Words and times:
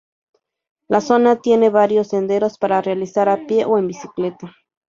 La 0.87 0.99
zona 0.99 1.41
tiene 1.41 1.69
varios 1.69 2.07
senderos 2.07 2.57
para 2.57 2.81
realizar 2.81 3.29
a 3.29 3.45
pie 3.45 3.65
o 3.65 3.77
en 3.77 3.85
bicicleta. 3.85 4.51